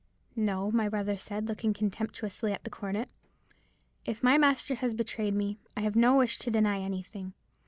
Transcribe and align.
"'No,' 0.35 0.71
my 0.71 0.89
brother 0.89 1.15
said, 1.15 1.47
looking 1.47 1.75
contemptuously 1.75 2.51
at 2.51 2.63
the 2.63 2.71
cornet. 2.71 3.07
'If 4.03 4.23
my 4.23 4.35
master 4.35 4.73
has 4.73 4.95
betrayed 4.95 5.35
me, 5.35 5.59
I 5.77 5.81
have 5.81 5.95
no 5.95 6.15
wish 6.17 6.39
to 6.39 6.49
deny 6.49 6.79
anything. 6.81 7.33